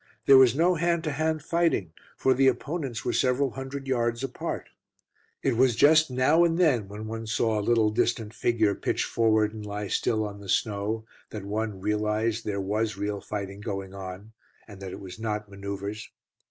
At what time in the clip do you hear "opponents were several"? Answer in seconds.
2.47-3.51